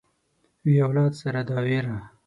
[0.63, 1.97] وي اولاد سره دا وېره